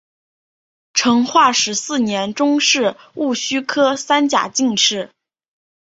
[0.95, 5.11] 成化十四年中式戊戌科三甲进士。